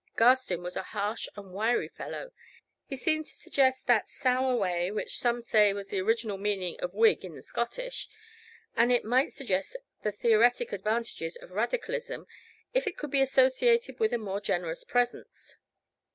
[0.15, 2.31] Garstin was a harsh and wiry fellow;
[2.87, 6.95] he seemed to suggest that sour whey, which some say was the original meaning of
[6.95, 8.09] Whig in the Scottish,
[8.75, 12.25] and it might suggest the theoretic advantages of Radicalism
[12.73, 15.57] if it could be associated with a more generous presence.